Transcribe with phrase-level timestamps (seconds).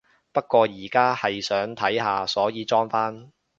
[0.31, 3.31] 不過而家係想睇下，所以裝返